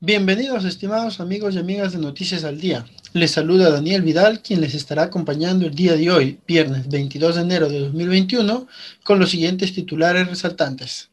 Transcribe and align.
Bienvenidos 0.00 0.66
estimados 0.66 1.20
amigos 1.20 1.54
y 1.54 1.58
amigas 1.58 1.92
de 1.92 1.98
Noticias 1.98 2.44
al 2.44 2.60
Día. 2.60 2.84
Les 3.14 3.30
saluda 3.30 3.70
Daniel 3.70 4.02
Vidal, 4.02 4.42
quien 4.42 4.60
les 4.60 4.74
estará 4.74 5.04
acompañando 5.04 5.64
el 5.64 5.74
día 5.74 5.96
de 5.96 6.10
hoy, 6.10 6.38
viernes 6.46 6.86
22 6.90 7.36
de 7.36 7.40
enero 7.40 7.70
de 7.70 7.80
2021, 7.80 8.66
con 9.04 9.18
los 9.18 9.30
siguientes 9.30 9.72
titulares 9.72 10.28
resaltantes. 10.28 11.08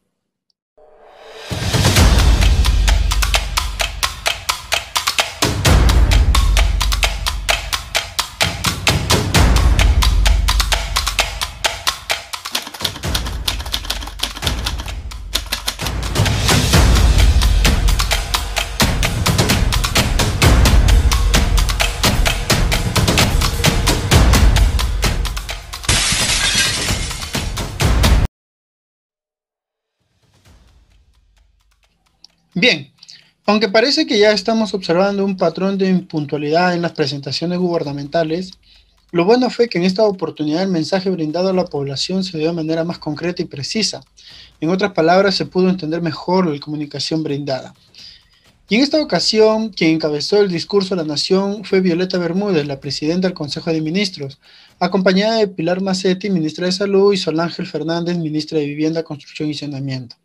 Bien, 32.64 32.90
aunque 33.44 33.68
parece 33.68 34.06
que 34.06 34.18
ya 34.18 34.32
estamos 34.32 34.72
observando 34.72 35.22
un 35.22 35.36
patrón 35.36 35.76
de 35.76 35.86
impuntualidad 35.86 36.72
en 36.72 36.80
las 36.80 36.92
presentaciones 36.92 37.58
gubernamentales, 37.58 38.52
lo 39.12 39.26
bueno 39.26 39.50
fue 39.50 39.68
que 39.68 39.76
en 39.76 39.84
esta 39.84 40.04
oportunidad 40.04 40.62
el 40.62 40.70
mensaje 40.70 41.10
brindado 41.10 41.50
a 41.50 41.52
la 41.52 41.66
población 41.66 42.24
se 42.24 42.38
dio 42.38 42.46
de 42.46 42.54
manera 42.54 42.82
más 42.82 42.96
concreta 42.96 43.42
y 43.42 43.44
precisa. 43.44 44.00
En 44.62 44.70
otras 44.70 44.92
palabras, 44.92 45.34
se 45.34 45.44
pudo 45.44 45.68
entender 45.68 46.00
mejor 46.00 46.46
la 46.46 46.58
comunicación 46.58 47.22
brindada. 47.22 47.74
Y 48.70 48.76
en 48.76 48.80
esta 48.80 48.98
ocasión, 48.98 49.68
quien 49.68 49.90
encabezó 49.90 50.40
el 50.40 50.50
discurso 50.50 50.94
a 50.94 50.96
la 50.96 51.04
nación 51.04 51.64
fue 51.64 51.82
Violeta 51.82 52.16
Bermúdez, 52.16 52.66
la 52.66 52.80
presidenta 52.80 53.28
del 53.28 53.34
Consejo 53.34 53.70
de 53.74 53.82
Ministros, 53.82 54.38
acompañada 54.80 55.36
de 55.36 55.48
Pilar 55.48 55.82
Macetti, 55.82 56.30
ministra 56.30 56.64
de 56.64 56.72
Salud, 56.72 57.12
y 57.12 57.18
Sol 57.18 57.38
Ángel 57.40 57.66
Fernández, 57.66 58.16
ministra 58.16 58.58
de 58.58 58.64
Vivienda, 58.64 59.02
Construcción 59.02 59.50
y 59.50 59.54
Saneamiento. 59.54 60.16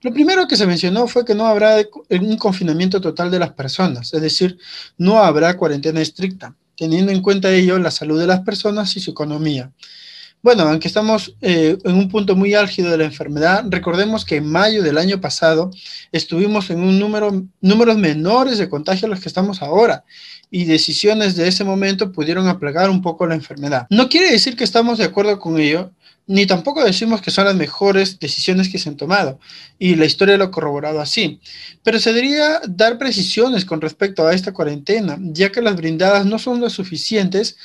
Lo 0.00 0.12
primero 0.12 0.46
que 0.46 0.56
se 0.56 0.66
mencionó 0.66 1.08
fue 1.08 1.24
que 1.24 1.34
no 1.34 1.46
habrá 1.46 1.76
un 2.10 2.36
confinamiento 2.36 3.00
total 3.00 3.32
de 3.32 3.40
las 3.40 3.52
personas, 3.52 4.14
es 4.14 4.22
decir, 4.22 4.56
no 4.96 5.18
habrá 5.18 5.56
cuarentena 5.56 6.00
estricta, 6.00 6.54
teniendo 6.76 7.10
en 7.10 7.20
cuenta 7.20 7.52
ello 7.52 7.78
la 7.80 7.90
salud 7.90 8.18
de 8.20 8.28
las 8.28 8.40
personas 8.40 8.96
y 8.96 9.00
su 9.00 9.10
economía. 9.10 9.72
Bueno, 10.40 10.62
aunque 10.62 10.86
estamos 10.86 11.34
eh, 11.40 11.76
en 11.84 11.94
un 11.96 12.08
punto 12.08 12.36
muy 12.36 12.54
álgido 12.54 12.90
de 12.90 12.98
la 12.98 13.04
enfermedad, 13.04 13.64
recordemos 13.68 14.24
que 14.24 14.36
en 14.36 14.46
mayo 14.46 14.82
del 14.84 14.96
año 14.96 15.20
pasado 15.20 15.70
estuvimos 16.12 16.70
en 16.70 16.80
un 16.80 16.98
número, 16.98 17.44
números 17.60 17.96
menores 17.96 18.58
de 18.58 18.68
contagio 18.68 19.06
a 19.06 19.10
los 19.10 19.20
que 19.20 19.28
estamos 19.28 19.62
ahora 19.62 20.04
y 20.50 20.64
decisiones 20.64 21.34
de 21.34 21.48
ese 21.48 21.64
momento 21.64 22.12
pudieron 22.12 22.46
aplagar 22.46 22.88
un 22.88 23.02
poco 23.02 23.26
la 23.26 23.34
enfermedad. 23.34 23.86
No 23.90 24.08
quiere 24.08 24.30
decir 24.30 24.56
que 24.56 24.64
estamos 24.64 24.98
de 24.98 25.04
acuerdo 25.04 25.38
con 25.40 25.58
ello, 25.58 25.90
ni 26.28 26.46
tampoco 26.46 26.84
decimos 26.84 27.20
que 27.20 27.30
son 27.30 27.46
las 27.46 27.56
mejores 27.56 28.18
decisiones 28.18 28.68
que 28.68 28.78
se 28.78 28.90
han 28.90 28.96
tomado, 28.96 29.40
y 29.78 29.94
la 29.96 30.04
historia 30.04 30.36
lo 30.36 30.44
ha 30.44 30.50
corroborado 30.50 31.00
así. 31.00 31.40
Pero 31.82 31.98
se 31.98 32.12
debería 32.12 32.60
dar 32.68 32.98
precisiones 32.98 33.64
con 33.64 33.80
respecto 33.80 34.26
a 34.26 34.34
esta 34.34 34.52
cuarentena, 34.52 35.18
ya 35.20 35.50
que 35.50 35.62
las 35.62 35.74
brindadas 35.74 36.26
no 36.26 36.38
son 36.38 36.60
lo 36.60 36.70
suficientes 36.70 37.56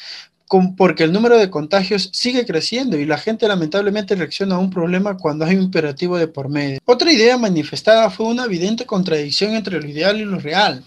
porque 0.77 1.03
el 1.03 1.11
número 1.11 1.37
de 1.37 1.49
contagios 1.49 2.09
sigue 2.13 2.45
creciendo 2.45 2.97
y 2.97 3.05
la 3.05 3.17
gente 3.17 3.47
lamentablemente 3.47 4.15
reacciona 4.15 4.55
a 4.55 4.59
un 4.59 4.69
problema 4.69 5.17
cuando 5.17 5.45
hay 5.45 5.55
un 5.55 5.63
imperativo 5.63 6.17
de 6.17 6.27
por 6.27 6.49
medio. 6.49 6.79
Otra 6.85 7.11
idea 7.11 7.37
manifestada 7.37 8.09
fue 8.09 8.27
una 8.27 8.45
evidente 8.45 8.85
contradicción 8.85 9.53
entre 9.53 9.81
lo 9.81 9.87
ideal 9.87 10.19
y 10.19 10.25
lo 10.25 10.39
real 10.39 10.83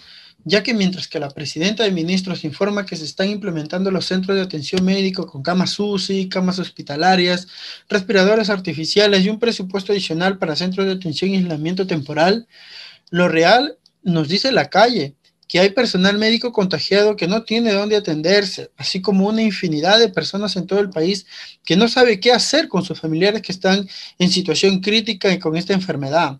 ya 0.48 0.62
que 0.62 0.74
mientras 0.74 1.08
que 1.08 1.18
la 1.18 1.30
presidenta 1.30 1.82
de 1.82 1.90
ministros 1.90 2.44
informa 2.44 2.86
que 2.86 2.94
se 2.94 3.04
están 3.04 3.28
implementando 3.30 3.90
los 3.90 4.06
centros 4.06 4.36
de 4.36 4.44
atención 4.44 4.84
médico 4.84 5.26
con 5.26 5.42
camas 5.42 5.76
UCI, 5.76 6.28
camas 6.28 6.60
hospitalarias, 6.60 7.48
respiradores 7.88 8.48
artificiales 8.48 9.24
y 9.24 9.28
un 9.28 9.40
presupuesto 9.40 9.90
adicional 9.90 10.38
para 10.38 10.54
centros 10.54 10.86
de 10.86 10.92
atención 10.92 11.32
y 11.32 11.38
aislamiento 11.38 11.88
temporal, 11.88 12.46
lo 13.10 13.26
real 13.28 13.76
nos 14.04 14.28
dice 14.28 14.52
la 14.52 14.70
calle 14.70 15.15
que 15.48 15.60
hay 15.60 15.70
personal 15.70 16.18
médico 16.18 16.52
contagiado 16.52 17.16
que 17.16 17.28
no 17.28 17.44
tiene 17.44 17.72
dónde 17.72 17.96
atenderse, 17.96 18.70
así 18.76 19.00
como 19.00 19.28
una 19.28 19.42
infinidad 19.42 19.98
de 19.98 20.08
personas 20.08 20.56
en 20.56 20.66
todo 20.66 20.80
el 20.80 20.90
país 20.90 21.26
que 21.64 21.76
no 21.76 21.88
sabe 21.88 22.20
qué 22.20 22.32
hacer 22.32 22.68
con 22.68 22.84
sus 22.84 23.00
familiares 23.00 23.42
que 23.42 23.52
están 23.52 23.88
en 24.18 24.30
situación 24.30 24.80
crítica 24.80 25.32
y 25.32 25.38
con 25.38 25.56
esta 25.56 25.72
enfermedad. 25.72 26.38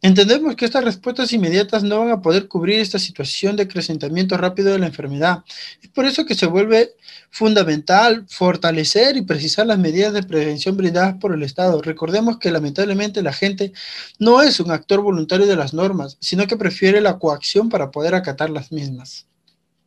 Entendemos 0.00 0.54
que 0.54 0.64
estas 0.64 0.84
respuestas 0.84 1.32
inmediatas 1.32 1.82
no 1.82 1.98
van 1.98 2.10
a 2.12 2.22
poder 2.22 2.46
cubrir 2.46 2.78
esta 2.78 3.00
situación 3.00 3.56
de 3.56 3.66
crecimiento 3.66 4.36
rápido 4.36 4.70
de 4.70 4.78
la 4.78 4.86
enfermedad. 4.86 5.42
Es 5.82 5.88
por 5.88 6.04
eso 6.04 6.24
que 6.24 6.36
se 6.36 6.46
vuelve 6.46 6.94
fundamental 7.30 8.24
fortalecer 8.28 9.16
y 9.16 9.22
precisar 9.22 9.66
las 9.66 9.78
medidas 9.78 10.12
de 10.12 10.22
prevención 10.22 10.76
brindadas 10.76 11.16
por 11.16 11.34
el 11.34 11.42
Estado. 11.42 11.82
Recordemos 11.82 12.38
que 12.38 12.52
lamentablemente 12.52 13.22
la 13.22 13.32
gente 13.32 13.72
no 14.20 14.40
es 14.40 14.60
un 14.60 14.70
actor 14.70 15.00
voluntario 15.00 15.46
de 15.46 15.56
las 15.56 15.74
normas, 15.74 16.16
sino 16.20 16.46
que 16.46 16.56
prefiere 16.56 17.00
la 17.00 17.18
coacción 17.18 17.68
para 17.68 17.90
poder 17.90 18.14
acatar 18.14 18.50
las 18.50 18.70
mismas. 18.70 19.26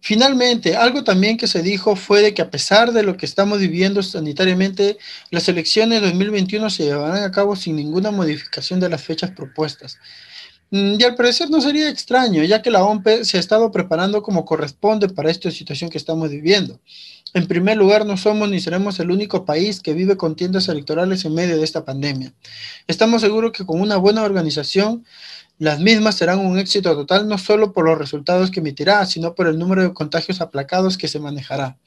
Finalmente, 0.04 0.76
algo 0.76 1.04
también 1.04 1.38
que 1.38 1.46
se 1.48 1.62
dijo 1.62 1.96
fue 1.96 2.22
de 2.22 2.34
que 2.34 2.42
a 2.42 2.50
pesar 2.50 2.92
de 2.92 3.04
lo 3.04 3.18
que 3.18 3.28
estamos 3.28 3.60
viviendo 3.60 4.02
sanitariamente, 4.02 4.98
las 5.30 5.48
elecciones 5.48 6.02
de 6.02 6.08
2021 6.08 6.72
se 6.72 6.86
llevarán 6.86 7.24
a 7.24 7.32
cabo 7.32 7.56
sin 7.56 7.76
ninguna 7.76 8.10
modificación 8.10 8.80
de 8.80 8.90
las 8.90 9.04
fechas 9.04 9.30
propuestas. 9.32 10.00
Mm, 10.72 10.96
y 11.00 11.04
al 11.04 11.16
parecer 11.16 11.50
no 11.50 11.60
sería 11.60 11.90
extraño, 11.90 12.44
ya 12.44 12.62
que 12.62 12.72
la 12.72 12.84
OMP 12.84 13.24
se 13.24 13.38
ha 13.38 13.40
estado 13.40 13.72
preparando 13.72 14.22
como 14.22 14.46
corresponde 14.46 15.10
para 15.10 15.30
esta 15.30 15.52
situación 15.52 15.90
que 15.90 15.98
estamos 15.98 16.30
viviendo. 16.30 16.80
En 17.34 17.48
primer 17.48 17.78
lugar, 17.78 18.06
no 18.06 18.18
somos 18.18 18.50
ni 18.50 18.60
seremos 18.60 19.00
el 19.00 19.12
único 19.12 19.46
país 19.46 19.82
que 19.82 19.94
vive 19.94 20.18
contiendas 20.18 20.70
electorales 20.70 21.26
en 21.26 21.34
medio 21.34 21.58
de 21.58 21.64
esta 21.64 21.84
pandemia. 21.86 22.34
Estamos 22.88 23.22
seguros 23.22 23.52
que 23.52 23.66
con 23.66 23.82
una 23.82 23.98
buena 23.98 24.24
organización 24.24 25.06
las 25.58 25.80
mismas 25.80 26.16
serán 26.16 26.40
un 26.40 26.58
éxito 26.58 26.96
total 26.96 27.28
no 27.28 27.38
solo 27.38 27.74
por 27.74 27.86
los 27.86 27.98
resultados 27.98 28.50
que 28.50 28.62
emitirá, 28.62 29.06
sino 29.06 29.36
por 29.36 29.48
el 29.48 29.60
número 29.60 29.84
de 29.84 29.94
contagios 29.94 30.42
aplacados 30.42 30.98
que 30.98 31.08
se 31.08 31.20
manejará. 31.20 31.78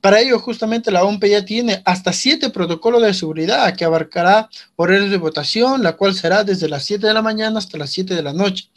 Para 0.00 0.20
ello, 0.20 0.38
justamente 0.38 0.92
la 0.92 1.02
OMP 1.02 1.24
ya 1.24 1.44
tiene 1.44 1.82
hasta 1.84 2.12
siete 2.12 2.50
protocolos 2.50 3.02
de 3.02 3.14
seguridad 3.14 3.74
que 3.74 3.84
abarcará 3.84 4.48
horarios 4.76 5.10
de 5.10 5.16
votación, 5.16 5.82
la 5.82 5.96
cual 5.96 6.14
será 6.14 6.44
desde 6.44 6.68
las 6.68 6.84
7 6.84 7.06
de 7.06 7.14
la 7.14 7.22
mañana 7.22 7.58
hasta 7.58 7.78
las 7.78 7.90
7 7.90 8.14
de 8.14 8.22
la 8.22 8.32
noche. 8.32 8.68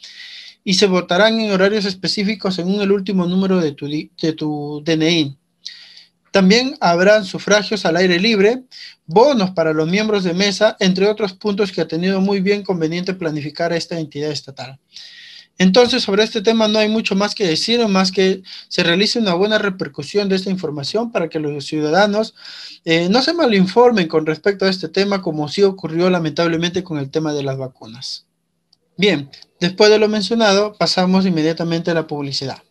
Y 0.64 0.74
se 0.74 0.86
votarán 0.86 1.38
en 1.40 1.52
horarios 1.52 1.84
específicos 1.84 2.56
según 2.56 2.80
el 2.80 2.90
último 2.90 3.26
número 3.26 3.60
de 3.60 3.72
tu, 3.72 3.86
de 3.86 4.32
tu 4.32 4.82
DNI. 4.84 5.36
También 6.32 6.76
habrán 6.80 7.24
sufragios 7.24 7.84
al 7.84 7.96
aire 7.96 8.18
libre, 8.18 8.62
bonos 9.06 9.50
para 9.50 9.72
los 9.72 9.86
miembros 9.88 10.24
de 10.24 10.32
mesa, 10.32 10.76
entre 10.80 11.06
otros 11.06 11.34
puntos 11.34 11.70
que 11.70 11.82
ha 11.82 11.88
tenido 11.88 12.20
muy 12.20 12.40
bien 12.40 12.62
conveniente 12.62 13.14
planificar 13.14 13.72
esta 13.72 13.98
entidad 13.98 14.30
estatal. 14.30 14.78
Entonces, 15.58 16.02
sobre 16.02 16.24
este 16.24 16.42
tema 16.42 16.66
no 16.66 16.78
hay 16.78 16.88
mucho 16.88 17.14
más 17.14 17.34
que 17.34 17.46
decir, 17.46 17.86
más 17.86 18.10
que 18.10 18.42
se 18.68 18.82
realice 18.82 19.18
una 19.18 19.34
buena 19.34 19.58
repercusión 19.58 20.28
de 20.28 20.36
esta 20.36 20.50
información 20.50 21.12
para 21.12 21.28
que 21.28 21.38
los 21.38 21.66
ciudadanos 21.66 22.34
eh, 22.84 23.08
no 23.08 23.22
se 23.22 23.34
malinformen 23.34 24.08
con 24.08 24.26
respecto 24.26 24.64
a 24.64 24.70
este 24.70 24.88
tema, 24.88 25.22
como 25.22 25.48
sí 25.48 25.62
ocurrió 25.62 26.10
lamentablemente 26.10 26.82
con 26.82 26.98
el 26.98 27.10
tema 27.10 27.32
de 27.32 27.42
las 27.42 27.58
vacunas. 27.58 28.26
Bien, 28.96 29.30
después 29.60 29.90
de 29.90 29.98
lo 29.98 30.08
mencionado, 30.08 30.74
pasamos 30.74 31.26
inmediatamente 31.26 31.90
a 31.90 31.94
la 31.94 32.06
publicidad. 32.06 32.62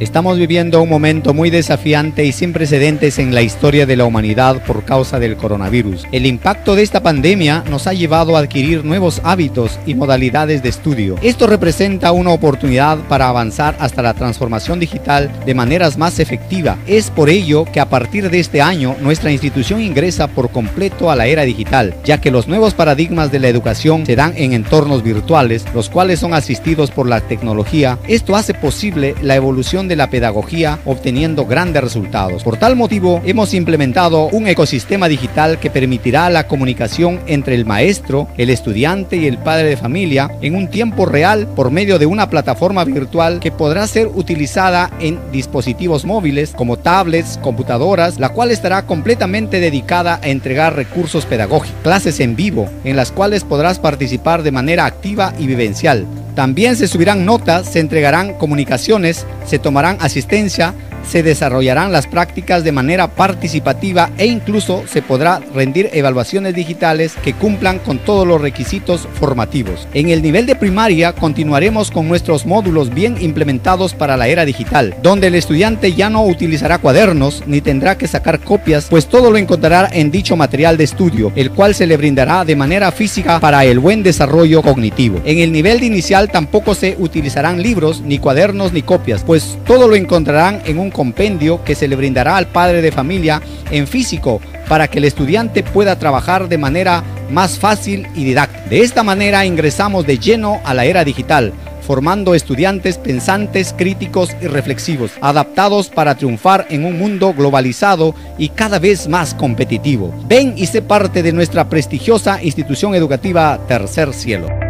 Estamos 0.00 0.38
viviendo 0.38 0.80
un 0.80 0.88
momento 0.88 1.34
muy 1.34 1.50
desafiante 1.50 2.24
y 2.24 2.30
sin 2.30 2.52
precedentes 2.52 3.18
en 3.18 3.34
la 3.34 3.42
historia 3.42 3.84
de 3.84 3.96
la 3.96 4.04
humanidad 4.04 4.62
por 4.64 4.84
causa 4.84 5.18
del 5.18 5.36
coronavirus. 5.36 6.06
El 6.12 6.24
impacto 6.24 6.76
de 6.76 6.84
esta 6.84 7.02
pandemia 7.02 7.64
nos 7.68 7.88
ha 7.88 7.94
llevado 7.94 8.36
a 8.36 8.38
adquirir 8.38 8.84
nuevos 8.84 9.20
hábitos 9.24 9.76
y 9.86 9.96
modalidades 9.96 10.62
de 10.62 10.68
estudio. 10.68 11.16
Esto 11.20 11.48
representa 11.48 12.12
una 12.12 12.30
oportunidad 12.30 12.98
para 13.08 13.28
avanzar 13.28 13.74
hasta 13.80 14.00
la 14.00 14.14
transformación 14.14 14.78
digital 14.78 15.32
de 15.44 15.54
maneras 15.54 15.98
más 15.98 16.20
efectivas. 16.20 16.78
Es 16.86 17.10
por 17.10 17.28
ello 17.28 17.64
que 17.64 17.80
a 17.80 17.88
partir 17.88 18.30
de 18.30 18.38
este 18.38 18.62
año 18.62 18.94
nuestra 19.00 19.32
institución 19.32 19.80
ingresa 19.80 20.28
por 20.28 20.50
completo 20.50 21.10
a 21.10 21.16
la 21.16 21.26
era 21.26 21.42
digital, 21.42 21.92
ya 22.04 22.20
que 22.20 22.30
los 22.30 22.46
nuevos 22.46 22.72
paradigmas 22.72 23.32
de 23.32 23.40
la 23.40 23.48
educación 23.48 24.06
se 24.06 24.14
dan 24.14 24.32
en 24.36 24.52
entornos 24.52 25.02
virtuales, 25.02 25.64
los 25.74 25.88
cuales 25.88 26.20
son 26.20 26.34
asistidos 26.34 26.92
por 26.92 27.08
la 27.08 27.20
tecnología. 27.20 27.98
Esto 28.06 28.36
hace 28.36 28.54
posible 28.54 29.16
la 29.22 29.34
evolución 29.34 29.87
de 29.88 29.96
la 29.96 30.10
pedagogía 30.10 30.78
obteniendo 30.84 31.46
grandes 31.46 31.82
resultados. 31.82 32.44
Por 32.44 32.56
tal 32.56 32.76
motivo, 32.76 33.20
hemos 33.24 33.54
implementado 33.54 34.28
un 34.28 34.46
ecosistema 34.46 35.08
digital 35.08 35.58
que 35.58 35.70
permitirá 35.70 36.30
la 36.30 36.46
comunicación 36.46 37.20
entre 37.26 37.54
el 37.54 37.64
maestro, 37.64 38.28
el 38.36 38.50
estudiante 38.50 39.16
y 39.16 39.26
el 39.26 39.38
padre 39.38 39.68
de 39.68 39.76
familia 39.76 40.30
en 40.42 40.54
un 40.54 40.68
tiempo 40.68 41.06
real 41.06 41.48
por 41.56 41.70
medio 41.70 41.98
de 41.98 42.06
una 42.06 42.30
plataforma 42.30 42.84
virtual 42.84 43.40
que 43.40 43.50
podrá 43.50 43.86
ser 43.86 44.06
utilizada 44.08 44.90
en 45.00 45.18
dispositivos 45.32 46.04
móviles 46.04 46.52
como 46.56 46.76
tablets, 46.76 47.38
computadoras, 47.38 48.18
la 48.18 48.30
cual 48.30 48.50
estará 48.50 48.86
completamente 48.86 49.60
dedicada 49.60 50.20
a 50.22 50.28
entregar 50.28 50.76
recursos 50.76 51.26
pedagógicos, 51.26 51.82
clases 51.82 52.20
en 52.20 52.36
vivo, 52.36 52.68
en 52.84 52.96
las 52.96 53.12
cuales 53.12 53.44
podrás 53.44 53.78
participar 53.78 54.42
de 54.42 54.52
manera 54.52 54.84
activa 54.84 55.32
y 55.38 55.46
vivencial. 55.46 56.06
También 56.38 56.76
se 56.76 56.86
subirán 56.86 57.24
notas, 57.24 57.66
se 57.66 57.80
entregarán 57.80 58.32
comunicaciones, 58.34 59.26
se 59.44 59.58
tomarán 59.58 59.96
asistencia, 59.98 60.72
se 61.08 61.22
desarrollarán 61.22 61.92
las 61.92 62.06
prácticas 62.06 62.64
de 62.64 62.72
manera 62.72 63.08
participativa 63.08 64.10
e 64.18 64.26
incluso 64.26 64.84
se 64.86 65.02
podrá 65.02 65.40
rendir 65.54 65.90
evaluaciones 65.92 66.54
digitales 66.54 67.14
que 67.22 67.32
cumplan 67.32 67.78
con 67.78 67.98
todos 67.98 68.26
los 68.26 68.40
requisitos 68.40 69.08
formativos. 69.14 69.88
En 69.94 70.10
el 70.10 70.22
nivel 70.22 70.46
de 70.46 70.54
primaria 70.54 71.12
continuaremos 71.12 71.90
con 71.90 72.08
nuestros 72.08 72.46
módulos 72.46 72.92
bien 72.92 73.16
implementados 73.20 73.94
para 73.94 74.16
la 74.16 74.28
era 74.28 74.44
digital, 74.44 74.94
donde 75.02 75.28
el 75.28 75.34
estudiante 75.34 75.92
ya 75.94 76.10
no 76.10 76.24
utilizará 76.24 76.78
cuadernos 76.78 77.42
ni 77.46 77.60
tendrá 77.60 77.96
que 77.96 78.08
sacar 78.08 78.40
copias, 78.40 78.86
pues 78.90 79.06
todo 79.06 79.30
lo 79.30 79.38
encontrará 79.38 79.88
en 79.92 80.10
dicho 80.10 80.36
material 80.36 80.76
de 80.76 80.84
estudio, 80.84 81.32
el 81.34 81.50
cual 81.50 81.74
se 81.74 81.86
le 81.86 81.96
brindará 81.96 82.44
de 82.44 82.56
manera 82.56 82.92
física 82.92 83.40
para 83.40 83.64
el 83.64 83.78
buen 83.78 84.02
desarrollo 84.02 84.62
cognitivo. 84.62 85.20
En 85.24 85.38
el 85.38 85.52
nivel 85.52 85.80
de 85.80 85.86
inicial 85.86 86.30
tampoco 86.30 86.74
se 86.74 86.96
utilizarán 86.98 87.62
libros, 87.62 88.02
ni 88.02 88.18
cuadernos, 88.18 88.72
ni 88.72 88.82
copias, 88.82 89.22
pues 89.24 89.58
todo 89.66 89.88
lo 89.88 89.96
encontrarán 89.96 90.60
en 90.66 90.78
un 90.78 90.90
compendio 90.98 91.62
que 91.62 91.76
se 91.76 91.86
le 91.86 91.94
brindará 91.94 92.36
al 92.36 92.48
padre 92.48 92.82
de 92.82 92.90
familia 92.90 93.40
en 93.70 93.86
físico 93.86 94.40
para 94.68 94.88
que 94.88 94.98
el 94.98 95.04
estudiante 95.04 95.62
pueda 95.62 95.96
trabajar 95.96 96.48
de 96.48 96.58
manera 96.58 97.04
más 97.30 97.56
fácil 97.56 98.08
y 98.16 98.24
didáctica. 98.24 98.68
De 98.68 98.80
esta 98.80 99.04
manera 99.04 99.46
ingresamos 99.46 100.08
de 100.08 100.18
lleno 100.18 100.60
a 100.64 100.74
la 100.74 100.86
era 100.86 101.04
digital, 101.04 101.52
formando 101.86 102.34
estudiantes 102.34 102.98
pensantes, 102.98 103.72
críticos 103.78 104.30
y 104.42 104.48
reflexivos, 104.48 105.12
adaptados 105.20 105.88
para 105.88 106.16
triunfar 106.16 106.66
en 106.68 106.84
un 106.84 106.98
mundo 106.98 107.32
globalizado 107.32 108.16
y 108.36 108.48
cada 108.48 108.80
vez 108.80 109.06
más 109.06 109.34
competitivo. 109.34 110.12
Ven 110.26 110.54
y 110.56 110.66
sé 110.66 110.82
parte 110.82 111.22
de 111.22 111.32
nuestra 111.32 111.68
prestigiosa 111.68 112.42
institución 112.42 112.96
educativa 112.96 113.60
Tercer 113.68 114.12
Cielo. 114.12 114.67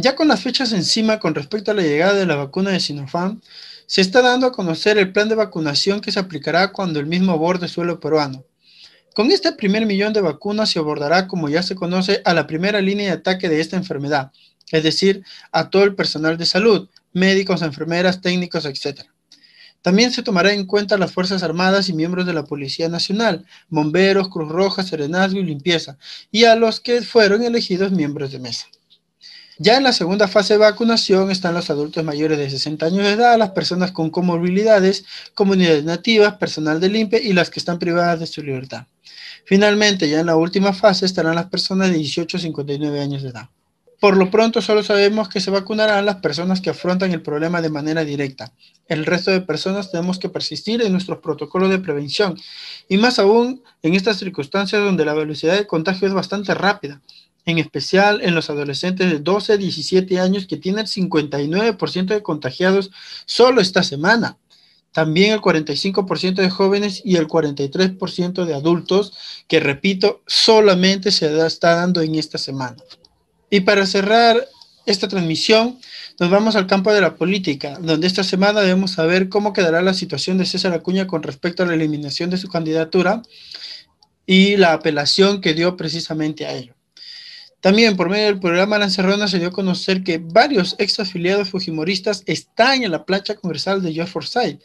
Ya 0.00 0.14
con 0.14 0.28
las 0.28 0.40
fechas 0.42 0.72
encima 0.72 1.18
con 1.18 1.34
respecto 1.34 1.72
a 1.72 1.74
la 1.74 1.82
llegada 1.82 2.14
de 2.14 2.24
la 2.24 2.36
vacuna 2.36 2.70
de 2.70 2.78
Sinopharm, 2.78 3.40
se 3.86 4.00
está 4.00 4.22
dando 4.22 4.46
a 4.46 4.52
conocer 4.52 4.96
el 4.96 5.10
plan 5.10 5.28
de 5.28 5.34
vacunación 5.34 6.00
que 6.00 6.12
se 6.12 6.20
aplicará 6.20 6.70
cuando 6.70 7.00
el 7.00 7.06
mismo 7.06 7.32
aborde 7.32 7.66
suelo 7.66 7.98
peruano. 7.98 8.44
Con 9.12 9.32
este 9.32 9.50
primer 9.50 9.86
millón 9.86 10.12
de 10.12 10.20
vacunas 10.20 10.70
se 10.70 10.78
abordará, 10.78 11.26
como 11.26 11.48
ya 11.48 11.64
se 11.64 11.74
conoce, 11.74 12.22
a 12.24 12.32
la 12.32 12.46
primera 12.46 12.80
línea 12.80 13.06
de 13.06 13.18
ataque 13.18 13.48
de 13.48 13.60
esta 13.60 13.76
enfermedad, 13.76 14.30
es 14.70 14.84
decir, 14.84 15.24
a 15.50 15.68
todo 15.68 15.82
el 15.82 15.96
personal 15.96 16.38
de 16.38 16.46
salud, 16.46 16.88
médicos, 17.12 17.62
enfermeras, 17.62 18.20
técnicos, 18.20 18.66
etc. 18.66 19.00
También 19.82 20.12
se 20.12 20.22
tomará 20.22 20.52
en 20.52 20.66
cuenta 20.66 20.96
las 20.96 21.10
Fuerzas 21.10 21.42
Armadas 21.42 21.88
y 21.88 21.92
miembros 21.92 22.24
de 22.24 22.34
la 22.34 22.44
Policía 22.44 22.88
Nacional, 22.88 23.46
bomberos, 23.68 24.28
Cruz 24.28 24.48
Roja, 24.48 24.84
Serenazgo 24.84 25.40
y 25.40 25.44
limpieza, 25.44 25.98
y 26.30 26.44
a 26.44 26.54
los 26.54 26.78
que 26.78 27.02
fueron 27.02 27.42
elegidos 27.42 27.90
miembros 27.90 28.30
de 28.30 28.38
mesa. 28.38 28.68
Ya 29.60 29.76
en 29.76 29.82
la 29.82 29.92
segunda 29.92 30.28
fase 30.28 30.54
de 30.54 30.60
vacunación 30.60 31.32
están 31.32 31.52
los 31.52 31.68
adultos 31.68 32.04
mayores 32.04 32.38
de 32.38 32.48
60 32.48 32.86
años 32.86 33.02
de 33.02 33.10
edad, 33.14 33.36
las 33.36 33.50
personas 33.50 33.90
con 33.90 34.08
comorbilidades, 34.08 35.04
comunidades 35.34 35.82
nativas, 35.82 36.34
personal 36.34 36.78
de 36.78 36.88
limpia 36.88 37.20
y 37.20 37.32
las 37.32 37.50
que 37.50 37.58
están 37.58 37.80
privadas 37.80 38.20
de 38.20 38.28
su 38.28 38.40
libertad. 38.40 38.86
Finalmente, 39.44 40.08
ya 40.08 40.20
en 40.20 40.26
la 40.26 40.36
última 40.36 40.72
fase 40.72 41.06
estarán 41.06 41.34
las 41.34 41.46
personas 41.46 41.90
de 41.90 41.96
18 41.96 42.36
a 42.36 42.40
59 42.40 43.00
años 43.00 43.24
de 43.24 43.30
edad. 43.30 43.48
Por 43.98 44.16
lo 44.16 44.30
pronto 44.30 44.62
solo 44.62 44.84
sabemos 44.84 45.28
que 45.28 45.40
se 45.40 45.50
vacunarán 45.50 46.06
las 46.06 46.16
personas 46.16 46.60
que 46.60 46.70
afrontan 46.70 47.10
el 47.10 47.22
problema 47.22 47.60
de 47.60 47.68
manera 47.68 48.04
directa. 48.04 48.52
El 48.86 49.04
resto 49.06 49.32
de 49.32 49.40
personas 49.40 49.90
tenemos 49.90 50.20
que 50.20 50.28
persistir 50.28 50.82
en 50.82 50.92
nuestros 50.92 51.18
protocolos 51.18 51.68
de 51.68 51.80
prevención 51.80 52.38
y 52.88 52.96
más 52.96 53.18
aún 53.18 53.60
en 53.82 53.94
estas 53.96 54.18
circunstancias 54.18 54.80
donde 54.80 55.04
la 55.04 55.14
velocidad 55.14 55.56
de 55.56 55.66
contagio 55.66 56.06
es 56.06 56.14
bastante 56.14 56.54
rápida 56.54 57.00
en 57.48 57.56
especial 57.56 58.20
en 58.22 58.34
los 58.34 58.50
adolescentes 58.50 59.10
de 59.10 59.20
12 59.20 59.54
a 59.54 59.56
17 59.56 60.20
años 60.20 60.46
que 60.46 60.58
tienen 60.58 60.84
59% 60.84 62.06
de 62.06 62.22
contagiados 62.22 62.90
solo 63.24 63.62
esta 63.62 63.82
semana. 63.82 64.36
También 64.92 65.32
el 65.32 65.40
45% 65.40 66.34
de 66.34 66.50
jóvenes 66.50 67.00
y 67.06 67.16
el 67.16 67.26
43% 67.26 68.44
de 68.44 68.54
adultos, 68.54 69.14
que 69.48 69.60
repito, 69.60 70.22
solamente 70.26 71.10
se 71.10 71.46
está 71.46 71.74
dando 71.76 72.02
en 72.02 72.16
esta 72.16 72.36
semana. 72.36 72.76
Y 73.48 73.60
para 73.60 73.86
cerrar 73.86 74.46
esta 74.84 75.08
transmisión, 75.08 75.78
nos 76.20 76.28
vamos 76.28 76.54
al 76.54 76.66
campo 76.66 76.92
de 76.92 77.00
la 77.00 77.14
política, 77.14 77.78
donde 77.80 78.06
esta 78.06 78.24
semana 78.24 78.60
debemos 78.60 78.90
saber 78.90 79.30
cómo 79.30 79.54
quedará 79.54 79.80
la 79.80 79.94
situación 79.94 80.36
de 80.36 80.44
César 80.44 80.74
Acuña 80.74 81.06
con 81.06 81.22
respecto 81.22 81.62
a 81.62 81.66
la 81.66 81.74
eliminación 81.74 82.28
de 82.28 82.36
su 82.36 82.48
candidatura 82.48 83.22
y 84.26 84.58
la 84.58 84.74
apelación 84.74 85.40
que 85.40 85.54
dio 85.54 85.78
precisamente 85.78 86.44
a 86.44 86.52
ello. 86.52 86.77
También 87.60 87.96
por 87.96 88.08
medio 88.08 88.26
del 88.26 88.38
programa 88.38 88.78
Lancerrona 88.78 89.26
se 89.26 89.40
dio 89.40 89.48
a 89.48 89.52
conocer 89.52 90.04
que 90.04 90.18
varios 90.18 90.76
ex 90.78 91.00
afiliados 91.00 91.50
fujimoristas 91.50 92.22
están 92.26 92.84
en 92.84 92.92
la 92.92 93.04
plancha 93.04 93.34
congresal 93.34 93.82
de 93.82 93.92
George 93.92 94.12
Forsyth, 94.12 94.60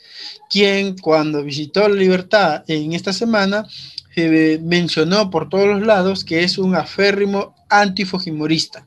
quien 0.47 0.95
cuando 0.99 1.43
visitó 1.43 1.87
la 1.89 1.95
libertad 1.95 2.63
en 2.67 2.93
esta 2.93 3.11
semana 3.11 3.67
eh, 4.15 4.59
mencionó 4.61 5.31
por 5.31 5.49
todos 5.49 5.67
los 5.67 5.81
lados 5.81 6.23
que 6.23 6.43
es 6.43 6.59
un 6.59 6.75
aférrimo 6.75 7.55
antifujimorista, 7.67 8.85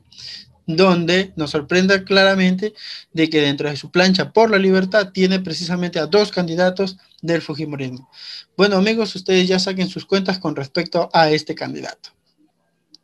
donde 0.65 1.33
nos 1.35 1.51
sorprende 1.51 2.05
claramente 2.05 2.73
de 3.11 3.29
que 3.29 3.41
dentro 3.41 3.69
de 3.69 3.75
su 3.75 3.91
plancha 3.91 4.31
por 4.31 4.49
la 4.49 4.57
libertad 4.57 5.11
tiene 5.11 5.41
precisamente 5.41 5.99
a 5.99 6.05
dos 6.05 6.31
candidatos 6.31 6.97
del 7.21 7.41
fujimorismo. 7.41 8.09
Bueno 8.55 8.77
amigos, 8.77 9.13
ustedes 9.15 9.49
ya 9.49 9.59
saquen 9.59 9.89
sus 9.89 10.05
cuentas 10.05 10.39
con 10.39 10.55
respecto 10.55 11.09
a 11.11 11.29
este 11.29 11.55
candidato. 11.55 12.16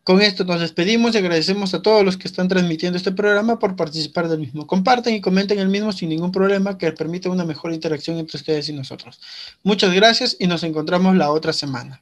Con 0.03 0.21
esto 0.21 0.43
nos 0.43 0.59
despedimos 0.59 1.15
y 1.15 1.17
agradecemos 1.17 1.73
a 1.73 1.81
todos 1.81 2.03
los 2.03 2.17
que 2.17 2.27
están 2.27 2.49
transmitiendo 2.49 2.97
este 2.97 3.13
programa 3.13 3.57
por 3.57 3.77
participar 3.77 4.27
del 4.27 4.39
mismo. 4.39 4.67
Comparten 4.67 5.15
y 5.15 5.21
comenten 5.21 5.59
el 5.59 5.69
mismo 5.69 5.93
sin 5.93 6.09
ningún 6.09 6.33
problema 6.33 6.77
que 6.77 6.91
permita 6.91 7.29
una 7.29 7.45
mejor 7.45 7.71
interacción 7.73 8.17
entre 8.17 8.35
ustedes 8.37 8.67
y 8.67 8.73
nosotros. 8.73 9.21
Muchas 9.63 9.93
gracias 9.93 10.35
y 10.37 10.47
nos 10.47 10.63
encontramos 10.63 11.15
la 11.15 11.31
otra 11.31 11.53
semana. 11.53 12.01